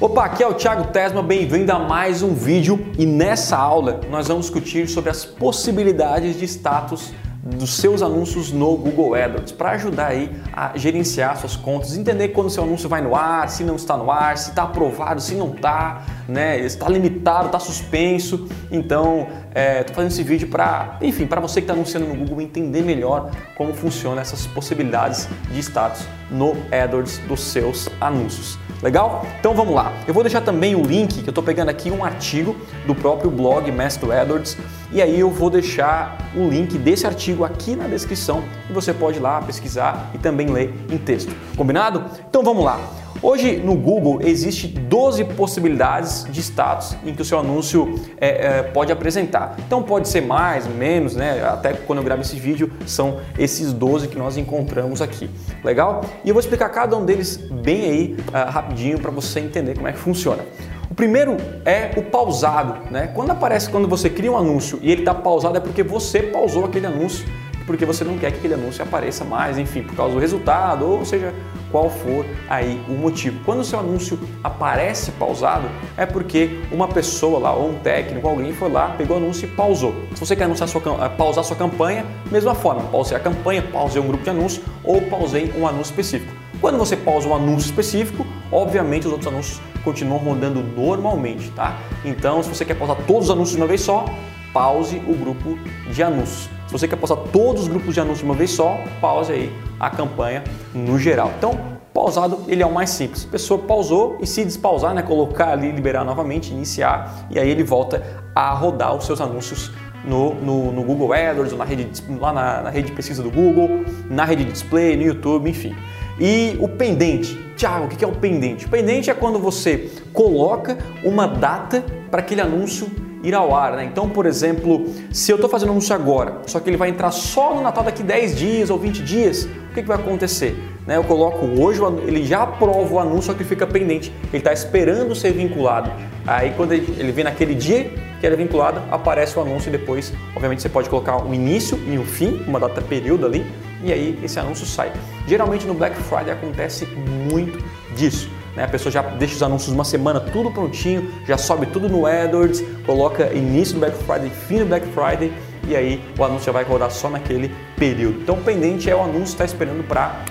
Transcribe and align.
Opa, 0.00 0.24
aqui 0.24 0.42
é 0.42 0.46
o 0.46 0.54
Thiago 0.54 0.90
Tesma, 0.94 1.22
bem-vindo 1.22 1.70
a 1.70 1.78
mais 1.78 2.22
um 2.22 2.32
vídeo. 2.32 2.86
E 2.96 3.04
nessa 3.04 3.54
aula 3.58 4.00
nós 4.10 4.28
vamos 4.28 4.46
discutir 4.46 4.88
sobre 4.88 5.10
as 5.10 5.26
possibilidades 5.26 6.38
de 6.38 6.46
status 6.46 7.12
dos 7.42 7.76
seus 7.76 8.02
anúncios 8.02 8.52
no 8.52 8.76
Google 8.76 9.14
AdWords 9.14 9.52
para 9.52 9.70
ajudar 9.70 10.08
aí 10.08 10.30
a 10.52 10.76
gerenciar 10.76 11.36
suas 11.38 11.56
contas, 11.56 11.96
entender 11.96 12.28
quando 12.28 12.50
seu 12.50 12.62
anúncio 12.62 12.88
vai 12.88 13.00
no 13.00 13.16
ar, 13.16 13.48
se 13.48 13.64
não 13.64 13.76
está 13.76 13.96
no 13.96 14.10
ar, 14.10 14.36
se 14.36 14.50
está 14.50 14.64
aprovado, 14.64 15.20
se 15.20 15.34
não 15.34 15.54
está, 15.54 16.02
né? 16.28 16.58
Está 16.58 16.88
limitado, 16.88 17.46
está 17.46 17.58
suspenso. 17.58 18.46
Então, 18.70 19.20
estou 19.20 19.52
é, 19.54 19.84
fazendo 19.94 20.10
esse 20.10 20.22
vídeo 20.22 20.48
para, 20.48 20.98
enfim, 21.00 21.26
para 21.26 21.40
você 21.40 21.60
que 21.60 21.64
está 21.64 21.72
anunciando 21.72 22.06
no 22.06 22.14
Google 22.14 22.42
entender 22.42 22.82
melhor 22.82 23.30
como 23.56 23.72
funciona 23.72 24.20
essas 24.20 24.46
possibilidades 24.46 25.28
de 25.50 25.58
status 25.60 26.06
no 26.30 26.54
AdWords 26.70 27.18
dos 27.26 27.40
seus 27.40 27.88
anúncios. 28.00 28.58
Legal? 28.82 29.26
Então 29.38 29.54
vamos 29.54 29.74
lá. 29.74 29.92
Eu 30.06 30.14
vou 30.14 30.22
deixar 30.22 30.40
também 30.40 30.74
o 30.74 30.82
link, 30.82 31.22
que 31.22 31.28
eu 31.28 31.30
estou 31.30 31.44
pegando 31.44 31.68
aqui 31.68 31.90
um 31.90 32.02
artigo 32.02 32.56
do 32.86 32.94
próprio 32.94 33.30
blog 33.30 33.70
Master 33.70 34.10
AdWords, 34.10 34.56
e 34.92 35.00
aí 35.00 35.20
eu 35.20 35.30
vou 35.30 35.50
deixar 35.50 36.30
o 36.34 36.48
link 36.48 36.76
desse 36.76 37.06
artigo 37.06 37.44
aqui 37.44 37.76
na 37.76 37.86
descrição 37.86 38.42
e 38.68 38.72
você 38.72 38.92
pode 38.92 39.18
ir 39.18 39.20
lá 39.20 39.40
pesquisar 39.40 40.10
e 40.14 40.18
também 40.18 40.48
ler 40.48 40.74
em 40.90 40.98
texto. 40.98 41.34
Combinado? 41.56 42.04
Então 42.28 42.42
vamos 42.42 42.64
lá. 42.64 42.80
Hoje 43.22 43.58
no 43.58 43.74
Google 43.74 44.20
existe 44.22 44.66
12 44.66 45.24
possibilidades 45.24 46.24
de 46.30 46.40
status 46.40 46.96
em 47.04 47.14
que 47.14 47.20
o 47.20 47.24
seu 47.24 47.38
anúncio 47.38 48.00
é, 48.18 48.46
é, 48.46 48.62
pode 48.62 48.90
apresentar. 48.90 49.56
Então 49.58 49.82
pode 49.82 50.08
ser 50.08 50.22
mais, 50.22 50.66
menos, 50.66 51.14
né? 51.14 51.44
Até 51.44 51.74
quando 51.74 51.98
eu 51.98 52.04
gravo 52.04 52.22
esse 52.22 52.36
vídeo 52.36 52.72
são 52.86 53.20
esses 53.38 53.74
12 53.74 54.08
que 54.08 54.16
nós 54.16 54.38
encontramos 54.38 55.02
aqui. 55.02 55.28
Legal? 55.62 56.02
E 56.24 56.30
eu 56.30 56.34
vou 56.34 56.40
explicar 56.40 56.70
cada 56.70 56.96
um 56.96 57.04
deles 57.04 57.36
bem 57.36 57.84
aí 57.84 58.16
uh, 58.28 58.50
rapidinho 58.50 58.98
para 58.98 59.10
você 59.10 59.38
entender 59.38 59.74
como 59.74 59.86
é 59.86 59.92
que 59.92 59.98
funciona. 59.98 60.42
O 60.90 60.94
primeiro 60.94 61.36
é 61.64 61.92
o 61.96 62.02
pausado, 62.02 62.90
né? 62.90 63.06
Quando 63.14 63.30
aparece 63.30 63.70
quando 63.70 63.86
você 63.86 64.10
cria 64.10 64.32
um 64.32 64.36
anúncio 64.36 64.76
e 64.82 64.90
ele 64.90 65.02
está 65.02 65.14
pausado 65.14 65.56
é 65.56 65.60
porque 65.60 65.84
você 65.84 66.20
pausou 66.20 66.64
aquele 66.64 66.84
anúncio 66.84 67.24
porque 67.64 67.86
você 67.86 68.02
não 68.02 68.18
quer 68.18 68.32
que 68.32 68.38
aquele 68.38 68.54
anúncio 68.54 68.82
apareça 68.82 69.24
mais, 69.24 69.56
enfim, 69.56 69.82
por 69.82 69.94
causa 69.94 70.14
do 70.14 70.18
resultado, 70.18 70.84
ou 70.84 71.04
seja, 71.04 71.32
qual 71.70 71.88
for 71.88 72.26
aí 72.48 72.82
o 72.88 72.92
motivo. 72.94 73.38
Quando 73.44 73.60
o 73.60 73.64
seu 73.64 73.78
anúncio 73.78 74.18
aparece 74.42 75.12
pausado, 75.12 75.68
é 75.96 76.04
porque 76.04 76.58
uma 76.72 76.88
pessoa 76.88 77.38
lá, 77.38 77.54
ou 77.54 77.70
um 77.70 77.74
técnico, 77.74 78.26
alguém 78.26 78.52
foi 78.52 78.68
lá, 78.68 78.88
pegou 78.98 79.16
o 79.16 79.20
anúncio 79.20 79.46
e 79.46 79.48
pausou. 79.52 79.94
Se 80.16 80.26
você 80.26 80.34
quer 80.34 80.44
anunciar 80.44 80.68
sua, 80.68 80.82
eh, 81.04 81.08
pausar 81.10 81.44
sua 81.44 81.56
campanha, 81.56 82.04
mesma 82.28 82.56
forma, 82.56 82.82
pausei 82.90 83.16
a 83.16 83.20
campanha, 83.20 83.62
pausei 83.62 84.02
um 84.02 84.08
grupo 84.08 84.24
de 84.24 84.30
anúncios 84.30 84.64
ou 84.82 85.00
pausei 85.02 85.52
um 85.56 85.64
anúncio 85.64 85.92
específico. 85.92 86.32
Quando 86.60 86.76
você 86.76 86.96
pausa 86.96 87.28
um 87.28 87.34
anúncio 87.36 87.66
específico, 87.66 88.26
obviamente 88.50 89.06
os 89.06 89.12
outros 89.12 89.32
anúncios 89.32 89.60
continuam 89.82 90.18
rodando 90.18 90.62
normalmente, 90.62 91.50
tá? 91.50 91.78
Então, 92.04 92.42
se 92.42 92.48
você 92.48 92.64
quer 92.64 92.74
pausar 92.74 92.96
todos 93.06 93.24
os 93.24 93.30
anúncios 93.30 93.56
de 93.56 93.62
uma 93.62 93.66
vez 93.66 93.80
só, 93.80 94.04
pause 94.52 94.96
o 95.06 95.14
grupo 95.14 95.58
de 95.92 96.02
anúncios. 96.02 96.48
Se 96.66 96.72
você 96.72 96.86
quer 96.86 96.96
postar 96.96 97.16
todos 97.16 97.62
os 97.62 97.68
grupos 97.68 97.94
de 97.94 98.00
anúncios 98.00 98.20
de 98.20 98.24
uma 98.24 98.34
vez 98.34 98.50
só, 98.50 98.78
pause 99.00 99.32
aí 99.32 99.52
a 99.78 99.90
campanha 99.90 100.44
no 100.72 100.98
geral. 100.98 101.32
Então, 101.36 101.58
pausado 101.92 102.44
ele 102.46 102.62
é 102.62 102.66
o 102.66 102.72
mais 102.72 102.90
simples. 102.90 103.24
A 103.24 103.32
pessoa 103.32 103.60
pausou 103.60 104.18
e 104.20 104.26
se 104.26 104.44
despausar, 104.44 104.94
né, 104.94 105.02
colocar 105.02 105.50
ali, 105.50 105.70
liberar 105.72 106.04
novamente, 106.04 106.52
iniciar 106.52 107.26
e 107.30 107.38
aí 107.38 107.48
ele 107.48 107.64
volta 107.64 108.02
a 108.34 108.52
rodar 108.52 108.94
os 108.94 109.04
seus 109.04 109.20
anúncios 109.20 109.72
no, 110.04 110.34
no, 110.34 110.72
no 110.72 110.82
Google 110.82 111.12
AdWords, 111.12 111.52
na 111.56 111.64
rede, 111.64 111.88
lá 112.18 112.32
na, 112.32 112.62
na 112.62 112.70
rede 112.70 112.88
de 112.88 112.92
pesquisa 112.94 113.22
do 113.22 113.30
Google, 113.30 113.84
na 114.08 114.24
rede 114.24 114.44
de 114.44 114.52
display, 114.52 114.96
no 114.96 115.02
YouTube, 115.02 115.50
enfim. 115.50 115.74
E 116.20 116.56
o 116.60 116.68
pendente. 116.68 117.34
Tiago, 117.56 117.86
o 117.86 117.88
que 117.88 118.04
é 118.04 118.08
o 118.08 118.12
pendente? 118.12 118.66
O 118.66 118.68
pendente 118.68 119.10
é 119.10 119.14
quando 119.14 119.38
você 119.38 119.90
coloca 120.12 120.76
uma 121.02 121.26
data 121.26 121.82
para 122.10 122.20
aquele 122.20 122.42
anúncio 122.42 122.88
ir 123.22 123.34
ao 123.34 123.54
ar. 123.54 123.76
Né? 123.76 123.84
Então, 123.84 124.08
por 124.08 124.26
exemplo, 124.26 124.86
se 125.10 125.32
eu 125.32 125.36
estou 125.36 125.48
fazendo 125.48 125.70
um 125.70 125.72
anúncio 125.72 125.94
agora, 125.94 126.42
só 126.46 126.60
que 126.60 126.68
ele 126.68 126.76
vai 126.76 126.90
entrar 126.90 127.10
só 127.10 127.54
no 127.54 127.62
Natal 127.62 127.84
daqui 127.84 128.02
10 128.02 128.36
dias 128.36 128.70
ou 128.70 128.78
20 128.78 129.02
dias, 129.02 129.44
o 129.44 129.74
que, 129.74 129.82
que 129.82 129.88
vai 129.88 129.96
acontecer? 129.96 130.56
Né? 130.86 130.96
Eu 130.96 131.04
coloco 131.04 131.46
hoje, 131.60 131.80
ele 132.06 132.24
já 132.24 132.42
aprova 132.42 132.94
o 132.94 132.98
anúncio, 132.98 133.24
só 133.24 133.34
que 133.34 133.44
fica 133.44 133.66
pendente. 133.66 134.12
Ele 134.32 134.38
está 134.38 134.52
esperando 134.52 135.14
ser 135.14 135.32
vinculado. 135.32 135.90
Aí 136.26 136.52
quando 136.56 136.72
ele 136.72 137.12
vem 137.12 137.24
naquele 137.24 137.54
dia 137.54 137.90
que 138.20 138.26
é 138.26 138.30
vinculado, 138.36 138.82
aparece 138.90 139.38
o 139.38 139.42
anúncio 139.42 139.70
e 139.70 139.72
depois, 139.72 140.12
obviamente, 140.34 140.60
você 140.60 140.68
pode 140.68 140.90
colocar 140.90 141.24
o 141.24 141.32
início 141.32 141.78
e 141.90 141.96
o 141.96 142.04
fim, 142.04 142.42
uma 142.46 142.60
data 142.60 142.82
período 142.82 143.24
ali, 143.24 143.46
e 143.82 143.92
aí 143.92 144.18
esse 144.22 144.38
anúncio 144.38 144.66
sai. 144.66 144.92
Geralmente 145.26 145.66
no 145.66 145.74
Black 145.74 145.96
Friday 146.02 146.30
acontece 146.30 146.86
muito 146.86 147.62
disso. 147.96 148.28
Né? 148.54 148.64
A 148.64 148.68
pessoa 148.68 148.92
já 148.92 149.02
deixa 149.02 149.34
os 149.34 149.42
anúncios 149.42 149.72
uma 149.72 149.84
semana 149.84 150.20
tudo 150.20 150.50
prontinho, 150.50 151.10
já 151.26 151.38
sobe 151.38 151.66
tudo 151.66 151.88
no 151.88 152.06
AdWords, 152.06 152.62
coloca 152.84 153.32
início 153.32 153.74
do 153.74 153.80
Black 153.80 153.96
Friday, 154.04 154.30
fim 154.30 154.58
do 154.58 154.66
Black 154.66 154.86
Friday 154.88 155.32
e 155.66 155.76
aí 155.76 156.02
o 156.18 156.24
anúncio 156.24 156.46
já 156.46 156.52
vai 156.52 156.64
rodar 156.64 156.90
só 156.90 157.08
naquele 157.08 157.54
período. 157.76 158.20
Então, 158.22 158.36
pendente 158.42 158.90
é 158.90 158.94
o 158.94 159.02
anúncio 159.02 159.32
está 159.32 159.44
esperando 159.44 159.86
para 159.86 160.24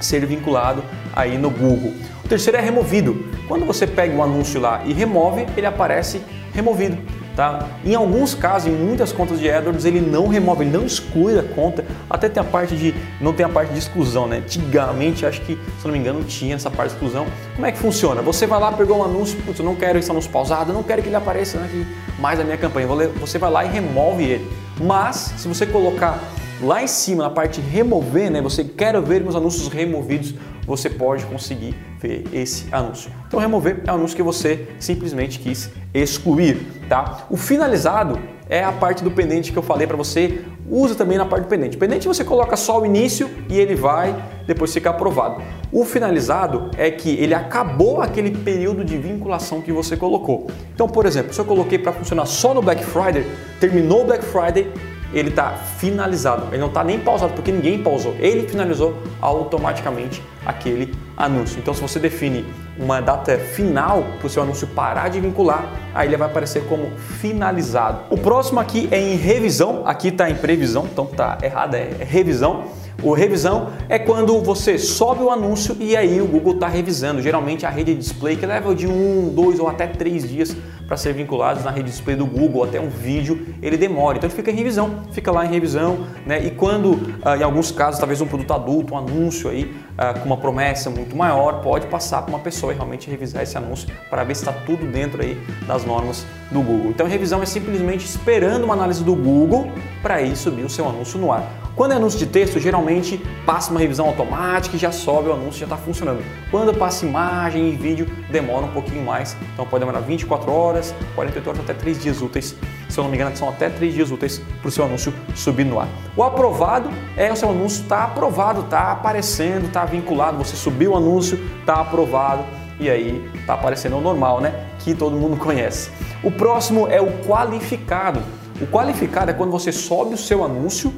ser 0.00 0.24
vinculado 0.24 0.82
aí 1.12 1.36
no 1.36 1.50
Google. 1.50 1.92
O 2.24 2.28
terceiro 2.28 2.56
é 2.56 2.60
removido. 2.60 3.26
Quando 3.46 3.66
você 3.66 3.86
pega 3.86 4.14
o 4.14 4.22
anúncio 4.22 4.60
lá 4.60 4.82
e 4.84 4.92
remove, 4.92 5.46
ele 5.56 5.66
aparece 5.66 6.22
removido. 6.54 6.96
Tá? 7.36 7.68
Em 7.84 7.94
alguns 7.94 8.34
casos, 8.34 8.68
em 8.68 8.74
muitas 8.74 9.12
contas 9.12 9.38
de 9.38 9.50
AdWords, 9.50 9.84
ele 9.84 10.00
não 10.00 10.26
remove, 10.26 10.64
ele 10.64 10.76
não 10.76 10.84
exclui 10.84 11.38
a 11.38 11.42
conta. 11.42 11.84
Até 12.08 12.28
tem 12.28 12.40
a 12.40 12.44
parte 12.44 12.76
de 12.76 12.94
não 13.20 13.32
tem 13.32 13.46
a 13.46 13.48
parte 13.48 13.72
de 13.72 13.78
exclusão, 13.78 14.26
né? 14.26 14.38
Antigamente, 14.38 15.24
acho 15.24 15.40
que, 15.42 15.58
se 15.78 15.84
não 15.84 15.92
me 15.92 15.98
engano, 15.98 16.22
tinha 16.24 16.56
essa 16.56 16.70
parte 16.70 16.90
de 16.90 16.96
exclusão. 16.96 17.26
Como 17.54 17.66
é 17.66 17.72
que 17.72 17.78
funciona? 17.78 18.20
Você 18.22 18.46
vai 18.46 18.60
lá, 18.60 18.72
pegou 18.72 18.98
um 18.98 19.04
anúncio, 19.04 19.38
putz, 19.42 19.58
eu 19.58 19.64
não 19.64 19.76
quero 19.76 19.98
esse 19.98 20.10
anúncio 20.10 20.30
pausado, 20.30 20.70
eu 20.70 20.74
não 20.74 20.82
quero 20.82 21.02
que 21.02 21.08
ele 21.08 21.16
apareça 21.16 21.58
aqui 21.58 21.86
mais 22.18 22.38
na 22.38 22.44
minha 22.44 22.58
campanha. 22.58 22.86
Você 23.20 23.38
vai 23.38 23.50
lá 23.50 23.64
e 23.64 23.68
remove 23.68 24.24
ele. 24.24 24.50
Mas, 24.80 25.34
se 25.36 25.46
você 25.46 25.64
colocar 25.64 26.18
lá 26.60 26.82
em 26.82 26.86
cima, 26.86 27.22
na 27.24 27.30
parte 27.30 27.60
remover, 27.60 28.30
né? 28.30 28.42
Você 28.42 28.64
quer 28.64 29.00
ver 29.00 29.22
meus 29.22 29.34
anúncios 29.34 29.68
removidos, 29.68 30.34
você 30.66 30.90
pode 30.90 31.24
conseguir 31.26 31.74
ver 32.00 32.24
esse 32.32 32.66
anúncio. 32.72 33.10
Então, 33.26 33.38
remover 33.38 33.82
é 33.86 33.92
um 33.92 33.96
anúncio 33.96 34.16
que 34.16 34.22
você 34.22 34.68
simplesmente 34.78 35.38
quis 35.38 35.70
excluir, 35.92 36.66
tá? 36.88 37.26
O 37.28 37.36
finalizado 37.36 38.18
é 38.48 38.64
a 38.64 38.72
parte 38.72 39.04
do 39.04 39.10
pendente 39.10 39.52
que 39.52 39.58
eu 39.58 39.62
falei 39.62 39.86
para 39.86 39.96
você, 39.96 40.42
usa 40.68 40.94
também 40.94 41.16
na 41.16 41.24
parte 41.26 41.44
do 41.44 41.48
pendente. 41.48 41.76
Pendente 41.76 42.08
você 42.08 42.24
coloca 42.24 42.56
só 42.56 42.80
o 42.80 42.86
início 42.86 43.30
e 43.48 43.58
ele 43.58 43.76
vai 43.76 44.14
depois 44.46 44.72
ficar 44.72 44.90
aprovado. 44.90 45.40
O 45.70 45.84
finalizado 45.84 46.70
é 46.76 46.90
que 46.90 47.10
ele 47.10 47.32
acabou 47.32 48.00
aquele 48.00 48.30
período 48.30 48.84
de 48.84 48.96
vinculação 48.98 49.60
que 49.60 49.70
você 49.70 49.96
colocou. 49.96 50.48
Então, 50.74 50.88
por 50.88 51.06
exemplo, 51.06 51.32
se 51.32 51.40
eu 51.40 51.44
coloquei 51.44 51.78
para 51.78 51.92
funcionar 51.92 52.26
só 52.26 52.52
no 52.52 52.60
Black 52.60 52.84
Friday, 52.84 53.24
terminou 53.60 54.02
o 54.02 54.04
Black 54.04 54.24
Friday, 54.24 54.72
ele 55.12 55.30
está 55.30 55.50
finalizado. 55.52 56.48
Ele 56.50 56.58
não 56.58 56.68
está 56.68 56.84
nem 56.84 56.98
pausado 56.98 57.32
porque 57.32 57.50
ninguém 57.50 57.82
pausou. 57.82 58.14
Ele 58.18 58.48
finalizou 58.48 58.96
automaticamente 59.20 60.22
aquele 60.44 60.94
anúncio. 61.16 61.58
Então, 61.58 61.74
se 61.74 61.80
você 61.80 61.98
define 61.98 62.44
uma 62.78 63.00
data 63.00 63.36
final 63.38 64.04
para 64.18 64.26
o 64.26 64.30
seu 64.30 64.42
anúncio 64.42 64.66
parar 64.68 65.08
de 65.08 65.20
vincular, 65.20 65.64
aí 65.94 66.08
ele 66.08 66.16
vai 66.16 66.28
aparecer 66.28 66.64
como 66.64 66.90
finalizado. 66.96 68.00
O 68.10 68.16
próximo 68.16 68.60
aqui 68.60 68.88
é 68.90 69.00
em 69.00 69.16
revisão. 69.16 69.82
Aqui 69.86 70.08
está 70.08 70.30
em 70.30 70.34
previsão, 70.34 70.88
então 70.90 71.06
tá 71.06 71.38
errado, 71.42 71.74
é 71.74 71.90
revisão. 72.00 72.64
O 73.02 73.14
revisão 73.14 73.70
é 73.88 73.98
quando 73.98 74.38
você 74.42 74.78
sobe 74.78 75.22
o 75.22 75.30
anúncio 75.30 75.74
e 75.80 75.96
aí 75.96 76.20
o 76.20 76.26
Google 76.26 76.54
está 76.54 76.68
revisando. 76.68 77.22
Geralmente 77.22 77.64
a 77.64 77.70
rede 77.70 77.94
de 77.94 78.00
display 78.00 78.36
que 78.36 78.44
leva 78.44 78.74
de 78.74 78.86
um, 78.86 79.32
dois 79.34 79.58
ou 79.58 79.68
até 79.68 79.86
três 79.86 80.28
dias 80.28 80.54
para 80.90 80.96
ser 80.96 81.12
vinculados 81.12 81.62
na 81.62 81.70
rede 81.70 81.84
de 81.84 81.92
display 81.92 82.16
do 82.16 82.26
Google, 82.26 82.64
até 82.64 82.80
um 82.80 82.88
vídeo, 82.88 83.46
ele 83.62 83.76
demora. 83.76 84.18
Então 84.18 84.28
ele 84.28 84.34
fica 84.34 84.50
em 84.50 84.56
revisão, 84.56 85.04
fica 85.12 85.30
lá 85.30 85.46
em 85.46 85.48
revisão, 85.48 86.04
né? 86.26 86.44
E 86.44 86.50
quando, 86.50 87.14
ah, 87.22 87.36
em 87.36 87.44
alguns 87.44 87.70
casos, 87.70 88.00
talvez 88.00 88.20
um 88.20 88.26
produto 88.26 88.52
adulto, 88.52 88.94
um 88.94 88.98
anúncio 88.98 89.48
aí 89.48 89.72
ah, 89.96 90.14
com 90.14 90.26
uma 90.26 90.36
promessa 90.36 90.90
muito 90.90 91.14
maior, 91.14 91.62
pode 91.62 91.86
passar 91.86 92.22
para 92.22 92.30
uma 92.30 92.40
pessoa 92.40 92.72
e 92.72 92.74
realmente 92.74 93.08
revisar 93.08 93.44
esse 93.44 93.56
anúncio 93.56 93.88
para 94.10 94.24
ver 94.24 94.34
se 94.34 94.42
está 94.42 94.52
tudo 94.66 94.84
dentro 94.84 95.22
aí 95.22 95.40
das 95.64 95.84
normas 95.84 96.26
do 96.50 96.60
Google. 96.60 96.90
Então 96.90 97.06
revisão 97.06 97.40
é 97.40 97.46
simplesmente 97.46 98.04
esperando 98.04 98.64
uma 98.64 98.74
análise 98.74 99.04
do 99.04 99.14
Google 99.14 99.70
para 100.02 100.20
ir 100.20 100.34
subir 100.34 100.64
o 100.64 100.68
seu 100.68 100.88
anúncio 100.88 101.20
no 101.20 101.30
ar. 101.30 101.59
Quando 101.76 101.92
é 101.92 101.96
anúncio 101.96 102.18
de 102.18 102.26
texto, 102.26 102.58
geralmente 102.58 103.18
passa 103.46 103.70
uma 103.70 103.80
revisão 103.80 104.06
automática 104.06 104.76
e 104.76 104.78
já 104.78 104.92
sobe 104.92 105.28
o 105.28 105.32
anúncio, 105.32 105.60
já 105.60 105.66
está 105.66 105.76
funcionando. 105.76 106.22
Quando 106.50 106.74
passa 106.74 107.06
imagem 107.06 107.68
e 107.70 107.76
vídeo, 107.76 108.06
demora 108.30 108.66
um 108.66 108.72
pouquinho 108.72 109.04
mais. 109.04 109.36
Então 109.54 109.64
pode 109.66 109.80
demorar 109.80 110.00
24 110.00 110.52
horas, 110.52 110.94
48 111.14 111.48
horas, 111.48 111.60
até 111.60 111.72
3 111.72 112.02
dias 112.02 112.20
úteis. 112.20 112.54
Se 112.88 112.98
eu 112.98 113.04
não 113.04 113.10
me 113.10 113.16
engano, 113.16 113.34
são 113.36 113.48
até 113.48 113.70
3 113.70 113.94
dias 113.94 114.10
úteis 114.10 114.42
para 114.60 114.68
o 114.68 114.70
seu 114.70 114.84
anúncio 114.84 115.14
subir 115.34 115.64
no 115.64 115.80
ar. 115.80 115.88
O 116.16 116.22
aprovado 116.22 116.90
é 117.16 117.32
o 117.32 117.36
seu 117.36 117.50
anúncio 117.50 117.82
está 117.82 118.04
aprovado, 118.04 118.62
está 118.62 118.92
aparecendo, 118.92 119.66
está 119.66 119.84
vinculado. 119.84 120.36
Você 120.38 120.56
subiu 120.56 120.92
o 120.92 120.96
anúncio, 120.96 121.38
está 121.60 121.74
aprovado 121.74 122.44
e 122.78 122.90
aí 122.90 123.30
está 123.34 123.54
aparecendo 123.54 123.96
o 123.96 124.00
normal, 124.00 124.40
né? 124.40 124.66
Que 124.80 124.94
todo 124.94 125.16
mundo 125.16 125.36
conhece. 125.36 125.90
O 126.22 126.30
próximo 126.30 126.88
é 126.88 127.00
o 127.00 127.18
qualificado. 127.24 128.20
O 128.60 128.66
qualificado 128.66 129.30
é 129.30 129.34
quando 129.34 129.50
você 129.50 129.72
sobe 129.72 130.14
o 130.14 130.18
seu 130.18 130.44
anúncio 130.44 130.92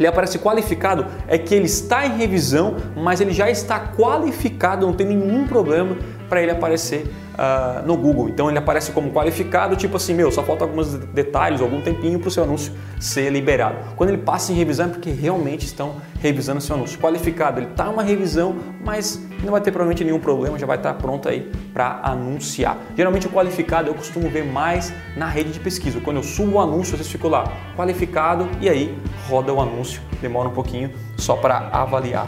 ele 0.00 0.08
aparece 0.08 0.38
qualificado, 0.38 1.06
é 1.28 1.36
que 1.36 1.54
ele 1.54 1.66
está 1.66 2.06
em 2.06 2.16
revisão, 2.16 2.76
mas 2.96 3.20
ele 3.20 3.32
já 3.32 3.50
está 3.50 3.78
qualificado, 3.78 4.86
não 4.86 4.94
tem 4.94 5.06
nenhum 5.06 5.46
problema 5.46 5.94
para 6.26 6.40
ele 6.40 6.52
aparecer 6.52 7.12
uh, 7.34 7.86
no 7.86 7.96
Google. 7.96 8.28
Então 8.28 8.48
ele 8.48 8.58
aparece 8.58 8.92
como 8.92 9.10
qualificado, 9.10 9.76
tipo 9.76 9.96
assim, 9.96 10.14
meu, 10.14 10.30
só 10.30 10.42
falta 10.42 10.64
alguns 10.64 10.94
detalhes, 10.94 11.60
algum 11.60 11.80
tempinho 11.80 12.18
para 12.18 12.28
o 12.28 12.30
seu 12.30 12.44
anúncio 12.44 12.72
ser 12.98 13.30
liberado. 13.30 13.76
Quando 13.96 14.10
ele 14.10 14.18
passa 14.18 14.52
em 14.52 14.54
revisão 14.54 14.86
é 14.86 14.88
porque 14.88 15.10
realmente 15.10 15.66
estão 15.66 15.96
revisando 16.20 16.58
o 16.58 16.62
seu 16.62 16.76
anúncio. 16.76 16.98
Qualificado, 16.98 17.60
ele 17.60 17.70
está 17.70 17.90
uma 17.90 18.02
revisão, 18.02 18.56
mas 18.84 19.20
não 19.42 19.52
vai 19.52 19.60
ter 19.60 19.70
provavelmente 19.70 20.04
nenhum 20.04 20.20
problema, 20.20 20.58
já 20.58 20.66
vai 20.66 20.76
estar 20.76 20.94
tá 20.94 20.98
pronto 20.98 21.28
aí 21.28 21.50
para 21.74 22.00
anunciar. 22.02 22.78
Geralmente 22.96 23.26
o 23.26 23.30
qualificado 23.30 23.88
eu 23.88 23.94
costumo 23.94 24.30
ver 24.30 24.44
mais 24.44 24.92
na 25.16 25.26
rede 25.26 25.52
de 25.52 25.60
pesquisa. 25.60 26.00
Quando 26.00 26.18
eu 26.18 26.22
subo 26.22 26.52
o 26.52 26.60
anúncio, 26.60 26.96
vocês 26.96 27.08
ficam 27.08 27.28
lá, 27.28 27.52
qualificado, 27.76 28.48
e 28.60 28.68
aí 28.68 28.96
roda 29.30 29.54
o 29.54 29.60
anúncio, 29.60 30.02
demora 30.20 30.48
um 30.48 30.52
pouquinho 30.52 30.90
só 31.16 31.36
para 31.36 31.68
avaliar. 31.72 32.26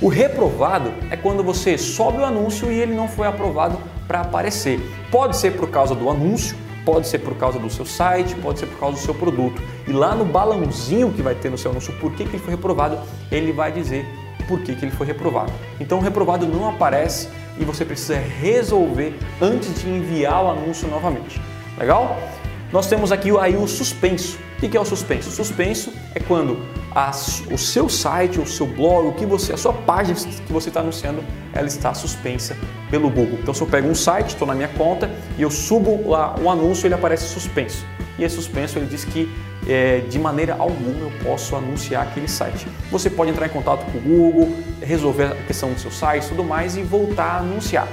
O 0.00 0.08
reprovado 0.08 0.92
é 1.10 1.16
quando 1.16 1.42
você 1.42 1.76
sobe 1.76 2.18
o 2.18 2.24
anúncio 2.24 2.70
e 2.70 2.78
ele 2.78 2.94
não 2.94 3.08
foi 3.08 3.26
aprovado 3.26 3.78
para 4.06 4.20
aparecer. 4.20 4.78
Pode 5.10 5.36
ser 5.36 5.56
por 5.56 5.68
causa 5.70 5.94
do 5.94 6.08
anúncio, 6.08 6.56
pode 6.84 7.08
ser 7.08 7.18
por 7.18 7.34
causa 7.34 7.58
do 7.58 7.68
seu 7.68 7.84
site, 7.84 8.34
pode 8.36 8.60
ser 8.60 8.66
por 8.66 8.78
causa 8.78 8.96
do 8.96 9.02
seu 9.02 9.14
produto. 9.14 9.60
E 9.88 9.92
lá 9.92 10.14
no 10.14 10.24
balãozinho 10.24 11.10
que 11.12 11.22
vai 11.22 11.34
ter 11.34 11.50
no 11.50 11.58
seu 11.58 11.72
anúncio 11.72 11.92
por 11.94 12.12
que, 12.12 12.24
que 12.24 12.36
ele 12.36 12.42
foi 12.42 12.52
reprovado, 12.52 12.98
ele 13.32 13.52
vai 13.52 13.72
dizer 13.72 14.06
por 14.46 14.60
que, 14.60 14.76
que 14.76 14.84
ele 14.84 14.92
foi 14.92 15.06
reprovado. 15.06 15.52
Então 15.80 15.98
o 15.98 16.00
reprovado 16.00 16.46
não 16.46 16.68
aparece 16.68 17.28
e 17.58 17.64
você 17.64 17.84
precisa 17.84 18.16
resolver 18.16 19.18
antes 19.40 19.82
de 19.82 19.88
enviar 19.88 20.44
o 20.44 20.50
anúncio 20.50 20.86
novamente. 20.88 21.40
Legal? 21.76 22.16
Nós 22.72 22.86
temos 22.86 23.10
aqui 23.10 23.30
aí 23.38 23.56
o 23.56 23.66
suspenso. 23.66 24.38
O 24.56 24.68
que 24.68 24.74
é 24.74 24.80
o 24.80 24.84
suspenso? 24.86 25.28
O 25.28 25.32
suspenso 25.32 25.92
é 26.14 26.20
quando 26.20 26.58
a, 26.94 27.10
o 27.50 27.58
seu 27.58 27.90
site, 27.90 28.40
o 28.40 28.46
seu 28.46 28.66
blog, 28.66 29.08
o 29.08 29.12
que 29.12 29.26
você, 29.26 29.52
a 29.52 29.56
sua 29.56 29.72
página 29.72 30.18
que 30.18 30.52
você 30.52 30.70
está 30.70 30.80
anunciando, 30.80 31.22
ela 31.52 31.66
está 31.66 31.92
suspensa 31.92 32.56
pelo 32.90 33.10
Google. 33.10 33.38
Então, 33.42 33.52
se 33.52 33.60
eu 33.60 33.66
pego 33.66 33.86
um 33.86 33.94
site, 33.94 34.28
estou 34.28 34.48
na 34.48 34.54
minha 34.54 34.68
conta 34.68 35.10
e 35.36 35.42
eu 35.42 35.50
subo 35.50 36.08
lá 36.08 36.34
um 36.40 36.50
anúncio, 36.50 36.86
ele 36.86 36.94
aparece 36.94 37.28
suspenso. 37.28 37.84
E 38.18 38.24
esse 38.24 38.36
suspenso 38.36 38.78
ele 38.78 38.86
diz 38.86 39.04
que 39.04 39.30
é, 39.68 40.00
de 40.08 40.18
maneira 40.18 40.56
alguma 40.58 41.00
eu 41.00 41.12
posso 41.22 41.54
anunciar 41.54 42.04
aquele 42.04 42.28
site. 42.28 42.66
Você 42.90 43.10
pode 43.10 43.30
entrar 43.30 43.46
em 43.46 43.50
contato 43.50 43.84
com 43.92 43.98
o 43.98 44.00
Google, 44.00 44.56
resolver 44.80 45.24
a 45.24 45.34
questão 45.46 45.72
do 45.72 45.78
seu 45.78 45.90
site, 45.90 46.28
tudo 46.28 46.42
mais 46.42 46.78
e 46.78 46.82
voltar 46.82 47.24
a 47.24 47.38
anunciar. 47.38 47.86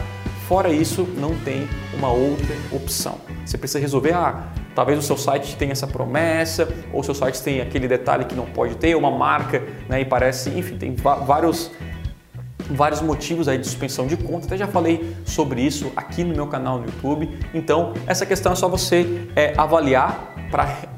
Fora 0.47 0.69
isso, 0.69 1.07
não 1.17 1.35
tem 1.39 1.67
uma 1.93 2.11
outra 2.11 2.55
opção. 2.71 3.17
Você 3.45 3.57
precisa 3.57 3.79
resolver, 3.79 4.13
ah, 4.13 4.47
talvez 4.75 4.99
o 4.99 5.01
seu 5.01 5.17
site 5.17 5.55
tenha 5.55 5.71
essa 5.71 5.87
promessa, 5.87 6.67
ou 6.91 6.99
o 6.99 7.03
seu 7.03 7.15
site 7.15 7.41
tem 7.41 7.61
aquele 7.61 7.87
detalhe 7.87 8.25
que 8.25 8.35
não 8.35 8.45
pode 8.45 8.75
ter, 8.75 8.95
uma 8.95 9.09
marca, 9.09 9.63
né, 9.87 10.01
e 10.01 10.05
parece, 10.05 10.49
enfim, 10.49 10.77
tem 10.77 10.95
vários 10.95 11.71
vários 12.69 13.01
motivos 13.01 13.47
aí 13.47 13.57
de 13.57 13.67
suspensão 13.67 14.07
de 14.07 14.15
conta, 14.15 14.45
até 14.45 14.57
já 14.57 14.67
falei 14.67 15.15
sobre 15.25 15.61
isso 15.61 15.91
aqui 15.95 16.23
no 16.23 16.33
meu 16.33 16.47
canal 16.47 16.79
no 16.79 16.85
YouTube. 16.85 17.29
Então, 17.53 17.93
essa 18.07 18.25
questão 18.25 18.53
é 18.53 18.55
só 18.55 18.67
você 18.67 19.27
é, 19.35 19.53
avaliar 19.57 20.32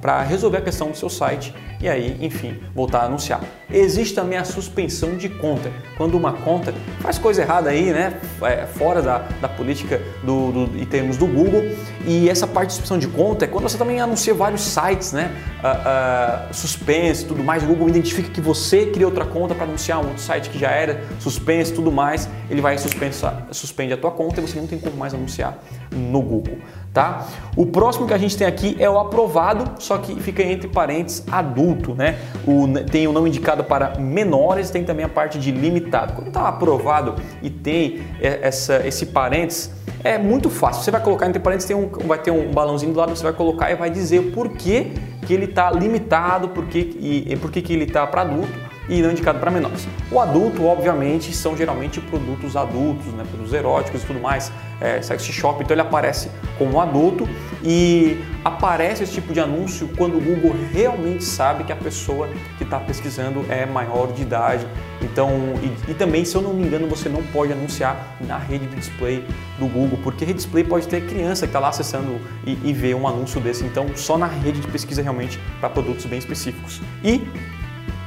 para 0.01 0.21
resolver 0.23 0.57
a 0.57 0.61
questão 0.61 0.91
do 0.91 0.97
seu 0.97 1.09
site 1.09 1.53
e 1.81 1.87
aí, 1.87 2.17
enfim, 2.19 2.59
voltar 2.73 2.99
a 2.99 3.05
anunciar. 3.05 3.41
Existe 3.71 4.13
também 4.13 4.37
a 4.37 4.43
suspensão 4.43 5.15
de 5.15 5.29
conta, 5.29 5.71
quando 5.97 6.15
uma 6.15 6.33
conta 6.33 6.73
faz 6.99 7.17
coisa 7.17 7.41
errada 7.41 7.69
aí, 7.69 7.91
né, 7.91 8.19
é, 8.41 8.65
fora 8.65 9.01
da, 9.01 9.19
da 9.39 9.47
política 9.47 10.01
do, 10.23 10.51
do, 10.51 10.79
em 10.79 10.85
termos 10.85 11.17
do 11.17 11.25
Google, 11.25 11.63
e 12.05 12.29
essa 12.29 12.47
parte 12.47 12.69
de 12.69 12.73
suspensão 12.73 12.97
de 12.97 13.07
conta 13.07 13.45
é 13.45 13.47
quando 13.47 13.63
você 13.63 13.77
também 13.77 14.01
anuncia 14.01 14.33
vários 14.33 14.61
sites, 14.61 15.13
né, 15.13 15.31
uh, 15.63 16.51
uh, 16.51 17.27
tudo 17.27 17.43
mais, 17.43 17.63
o 17.63 17.67
Google 17.67 17.89
identifica 17.89 18.29
que 18.29 18.41
você 18.41 18.87
cria 18.87 19.05
outra 19.05 19.25
conta 19.25 19.55
para 19.55 19.65
anunciar 19.65 19.99
um 19.99 20.07
outro 20.07 20.21
site 20.21 20.49
que 20.49 20.59
já 20.59 20.71
era 20.71 21.03
suspenso 21.19 21.73
tudo 21.73 21.91
mais, 21.91 22.29
ele 22.49 22.61
vai 22.61 22.77
suspensar, 22.77 23.47
suspende 23.51 23.93
a 23.93 23.97
tua 23.97 24.11
conta 24.11 24.41
e 24.41 24.47
você 24.47 24.59
não 24.59 24.67
tem 24.67 24.79
como 24.79 24.97
mais 24.97 25.13
anunciar 25.13 25.57
no 25.91 26.21
Google 26.21 26.57
tá? 26.95 27.27
O 27.57 27.65
próximo 27.65 28.07
que 28.07 28.13
a 28.13 28.17
gente 28.17 28.37
tem 28.37 28.47
aqui 28.47 28.77
é 28.79 28.89
o 28.89 28.97
aprovado, 28.97 29.79
só 29.83 29.97
que 29.97 30.15
fica 30.21 30.41
entre 30.41 30.69
parênteses 30.69 31.23
adulto, 31.29 31.93
né? 31.93 32.17
O, 32.47 32.67
tem 32.89 33.05
o 33.05 33.11
não 33.11 33.27
indicado 33.27 33.65
para 33.65 33.99
menores, 33.99 34.69
tem 34.69 34.85
também 34.85 35.05
a 35.05 35.09
parte 35.09 35.37
de 35.37 35.51
limitado. 35.51 36.13
Quando 36.13 36.29
está 36.29 36.47
aprovado 36.47 37.15
e 37.43 37.49
tem 37.49 38.01
essa, 38.21 38.87
esse 38.87 39.07
parênteses, 39.07 39.71
é 40.05 40.17
muito 40.17 40.49
fácil. 40.49 40.83
Você 40.83 40.91
vai 40.91 41.01
colocar 41.01 41.27
entre 41.27 41.39
parênteses, 41.39 41.67
tem 41.67 41.75
um, 41.75 41.89
vai 42.07 42.17
ter 42.17 42.31
um 42.31 42.49
balãozinho 42.51 42.93
do 42.93 42.99
lado, 42.99 43.13
você 43.13 43.23
vai 43.23 43.33
colocar 43.33 43.69
e 43.69 43.75
vai 43.75 43.89
dizer 43.89 44.31
por 44.31 44.49
que, 44.49 44.93
que 45.27 45.33
ele 45.33 45.45
está 45.45 45.69
limitado, 45.71 46.49
por 46.49 46.65
que, 46.67 46.79
e, 46.97 47.33
e 47.33 47.35
por 47.35 47.51
que, 47.51 47.61
que 47.61 47.73
ele 47.73 47.83
está 47.83 48.07
para 48.07 48.21
adulto 48.21 48.74
e 48.87 49.01
não 49.01 49.11
indicado 49.11 49.39
para 49.39 49.51
menores. 49.51 49.87
O 50.11 50.19
adulto, 50.19 50.65
obviamente, 50.65 51.33
são 51.33 51.55
geralmente 51.55 51.99
produtos 51.99 52.55
adultos, 52.55 53.07
né, 53.13 53.23
produtos 53.27 53.53
eróticos 53.53 54.03
e 54.03 54.05
tudo 54.05 54.19
mais, 54.19 54.51
é, 54.79 55.01
sex 55.01 55.23
shop, 55.23 55.63
então 55.63 55.73
ele 55.73 55.81
aparece 55.81 56.29
como 56.57 56.79
adulto 56.79 57.27
e 57.63 58.23
aparece 58.43 59.03
esse 59.03 59.13
tipo 59.13 59.33
de 59.33 59.39
anúncio 59.39 59.89
quando 59.97 60.17
o 60.17 60.21
Google 60.21 60.55
realmente 60.71 61.23
sabe 61.23 61.63
que 61.63 61.71
a 61.71 61.75
pessoa 61.75 62.27
que 62.57 62.63
está 62.63 62.79
pesquisando 62.79 63.45
é 63.49 63.65
maior 63.65 64.11
de 64.11 64.21
idade. 64.21 64.67
Então, 65.01 65.29
e, 65.61 65.91
e, 65.91 65.93
também, 65.93 66.23
se 66.25 66.35
eu 66.35 66.41
não 66.41 66.53
me 66.53 66.63
engano, 66.63 66.87
você 66.87 67.09
não 67.09 67.23
pode 67.23 67.51
anunciar 67.51 68.17
na 68.21 68.37
rede 68.37 68.67
de 68.67 68.75
display 68.75 69.25
do 69.59 69.67
Google, 69.67 69.99
porque 70.03 70.25
rede 70.25 70.37
display 70.37 70.63
pode 70.63 70.87
ter 70.87 71.05
criança 71.05 71.45
que 71.45 71.49
está 71.49 71.59
lá 71.59 71.69
acessando 71.69 72.19
e, 72.45 72.57
e 72.63 72.73
ver 72.73 72.95
um 72.95 73.07
anúncio 73.07 73.39
desse. 73.41 73.63
Então, 73.63 73.87
só 73.95 74.17
na 74.17 74.27
rede 74.27 74.59
de 74.59 74.67
pesquisa 74.67 75.01
realmente 75.01 75.39
para 75.59 75.69
produtos 75.69 76.05
bem 76.05 76.19
específicos. 76.19 76.81
E 77.03 77.27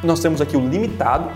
nós 0.03 0.21
temos 0.21 0.41
aqui 0.41 0.57
o 0.57 0.69
limitado, 0.69 1.31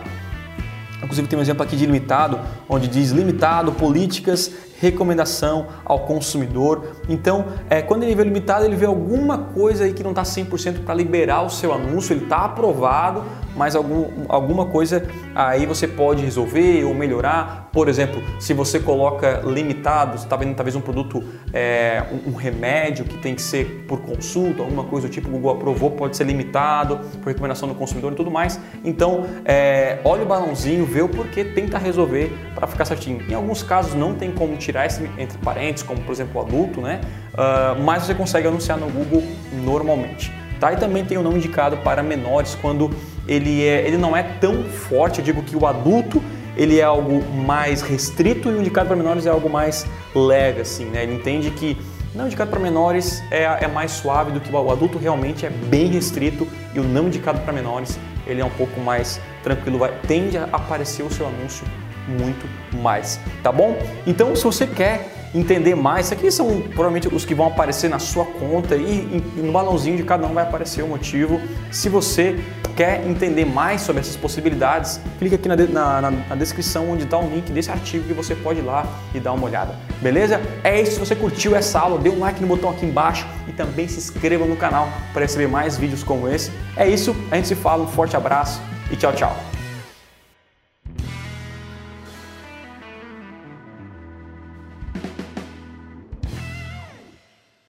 inclusive 1.03 1.27
tem 1.29 1.39
um 1.39 1.43
exemplo 1.43 1.63
aqui 1.63 1.77
de 1.77 1.87
limitado, 1.87 2.39
onde 2.69 2.89
diz 2.89 3.11
limitado, 3.11 3.73
políticas 3.73 4.51
recomendação 4.83 5.69
ao 5.85 6.01
consumidor. 6.01 6.97
Então, 7.09 7.47
é, 7.71 7.81
quando 7.81 8.03
ele 8.03 8.17
vê 8.17 8.25
limitado, 8.25 8.65
ele 8.65 8.75
vê 8.75 8.85
alguma 8.85 9.39
coisa 9.39 9.85
aí 9.85 9.93
que 9.93 10.03
não 10.03 10.11
está 10.11 10.25
100% 10.25 10.85
para 10.85 10.93
liberar 10.93 11.43
o 11.43 11.49
seu 11.49 11.73
anúncio, 11.73 12.13
ele 12.13 12.25
está 12.25 12.39
aprovado, 12.39 13.23
mas 13.57 13.77
algum, 13.77 14.25
alguma 14.29 14.67
coisa 14.67 15.07
aí 15.37 15.67
você 15.67 15.87
pode 15.87 16.25
resolver 16.25 16.85
ou 16.85 16.93
melhorar. 16.95 17.71
Por 17.73 17.89
exemplo, 17.89 18.21
se 18.41 18.53
você 18.53 18.81
coloca 18.81 19.43
limitado, 19.45 20.19
você 20.19 20.25
está 20.25 20.37
vendo 20.37 20.57
talvez 20.57 20.75
um 20.75 20.81
produto, 20.81 21.23
é, 21.53 22.03
um, 22.11 22.31
um, 22.31 22.35
remédio 22.35 23.05
que 23.05 23.19
tem 23.19 23.37
que 23.37 23.43
ser 23.43 23.85
por 23.87 24.01
consulta, 24.01 24.63
alguma 24.63 24.85
coisa 24.85 25.07
do 25.07 25.13
tipo, 25.13 25.29
o 25.29 25.31
Google 25.31 25.53
aprovou, 25.53 25.93
pode 25.93 26.17
ser 26.17 26.25
limitado 26.25 26.99
por 27.21 27.29
recomendação 27.29 27.69
do 27.69 27.75
consumidor 27.75 28.13
e 28.13 28.17
tudo 28.17 28.33
mais. 28.33 28.59
Então, 28.85 29.27
é, 29.45 30.01
olha 30.05 30.23
o 30.23 30.27
balãozinho, 30.27 30.85
vê 30.85 31.03
o 31.03 31.09
porquê, 31.09 31.45
tenta 31.45 31.79
resolver 31.79 32.33
para 32.55 32.67
ficar 32.67 32.85
certinho. 32.85 33.23
Em 33.31 33.35
alguns 33.35 33.63
casos 33.63 33.95
não 33.95 34.15
tem 34.15 34.33
como 34.33 34.57
tirar 34.57 34.72
tirar 34.73 34.87
esse 34.87 35.03
entre 35.19 35.39
parênteses, 35.39 35.87
como 35.87 36.01
por 36.01 36.13
exemplo 36.13 36.41
adulto, 36.41 36.81
né? 36.81 37.01
Uh, 37.35 37.81
mas 37.83 38.05
você 38.05 38.15
consegue 38.15 38.49
anunciar 38.49 38.79
no 38.79 38.89
Google 38.89 39.23
normalmente. 39.65 40.33
Tá? 40.59 40.73
E 40.73 40.77
também 40.77 41.05
tem 41.05 41.19
o 41.19 41.23
não 41.23 41.37
indicado 41.37 41.77
para 41.79 42.03
menores 42.03 42.57
quando 42.61 42.91
ele, 43.27 43.65
é, 43.65 43.87
ele 43.87 43.99
não 43.99 44.17
é 44.17 44.23
tão 44.23 44.65
forte. 44.65 45.19
Eu 45.19 45.25
digo 45.25 45.43
que 45.43 45.57
o 45.57 45.67
adulto 45.67 46.23
ele 46.57 46.79
é 46.79 46.85
algo 46.85 47.23
mais 47.33 47.83
restrito 47.83 48.49
e 48.49 48.55
o 48.55 48.61
indicado 48.61 48.87
para 48.87 48.97
menores 48.97 49.27
é 49.27 49.31
algo 49.31 49.51
mais 49.51 49.87
leve, 50.15 50.61
assim, 50.61 50.85
né? 50.87 51.03
Ele 51.03 51.15
entende 51.15 51.51
que 51.51 51.77
não 52.15 52.27
indicado 52.27 52.51
para 52.51 52.61
menores 52.61 53.23
é, 53.31 53.43
é 53.65 53.69
mais 53.69 53.91
suave 53.93 54.33
do 54.33 54.41
que 54.41 54.53
o 54.53 54.71
adulto 54.71 54.99
realmente 54.99 55.47
é 55.47 55.51
bem 55.51 55.87
restrito 55.87 56.47
e 56.75 56.79
o 56.79 56.85
não 56.85 57.07
indicado 57.07 57.41
para 57.41 57.53
menores 57.53 57.99
ele 58.27 58.41
é 58.41 58.45
um 58.45 58.51
pouco 58.51 58.81
mais 58.81 59.21
tranquilo, 59.43 59.79
vai, 59.79 59.93
tende 60.07 60.39
a 60.39 60.45
aparecer 60.45 61.03
o 61.03 61.11
seu 61.11 61.27
anúncio 61.27 61.67
muito 62.09 62.47
mais, 62.77 63.21
tá 63.43 63.53
bom? 63.53 63.79
Então, 64.07 64.35
se 64.35 64.45
você 64.45 64.67
quer 64.67 65.11
entender 65.35 65.75
mais, 65.75 66.13
aqui 66.13 66.31
são 66.31 66.61
provavelmente 66.61 67.09
os 67.09 67.25
que 67.25 67.35
vão 67.35 67.47
aparecer 67.47 67.89
na 67.89 67.99
sua 67.99 68.25
conta 68.25 68.77
e, 68.77 69.23
e, 69.37 69.41
no 69.41 69.53
balãozinho 69.53 69.97
de 69.97 70.03
cada 70.03 70.27
um 70.27 70.35
vai 70.35 70.45
aparecer 70.45 70.83
o 70.83 70.89
motivo. 70.89 71.41
Se 71.71 71.89
você 71.89 72.39
quer 72.77 73.07
entender 73.07 73.45
mais 73.45 73.83
sobre 73.83 74.01
essas 74.01 74.17
possibilidades, 74.17 75.01
clica 75.19 75.37
aqui 75.37 75.49
na, 75.49 75.57
na, 75.57 76.11
na 76.11 76.35
descrição 76.35 76.91
onde 76.91 77.05
está 77.05 77.19
o 77.19 77.29
link 77.29 77.51
desse 77.53 77.71
artigo 77.71 78.05
que 78.05 78.13
você 78.13 78.35
pode 78.35 78.61
ir 78.61 78.63
lá 78.63 78.87
e 79.15 79.21
dar 79.21 79.33
uma 79.33 79.47
olhada. 79.47 79.75
Beleza? 80.01 80.41
É 80.63 80.81
isso. 80.81 80.93
Se 80.93 80.99
você 80.99 81.15
curtiu 81.15 81.57
essa 81.57 81.81
aula, 81.81 81.99
dê 81.99 82.11
um 82.11 82.19
like 82.19 82.41
no 82.41 82.47
botão 82.47 82.71
aqui 82.71 82.85
embaixo 82.85 83.27
e 83.49 83.53
também 83.53 83.89
se 83.89 83.99
inscreva 83.99 84.45
no 84.45 84.57
canal 84.57 84.89
para 85.13 85.23
receber 85.23 85.49
mais 85.49 85.77
vídeos 85.77 86.03
como 86.03 86.29
esse. 86.29 86.51
É 86.77 86.89
isso. 86.89 87.15
A 87.31 87.37
gente 87.37 87.49
se 87.49 87.55
fala. 87.55 87.83
Um 87.83 87.89
forte 87.89 88.17
abraço 88.17 88.61
e 88.91 88.97
tchau, 88.97 89.13
tchau. 89.13 89.52